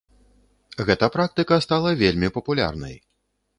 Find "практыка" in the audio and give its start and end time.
1.17-1.61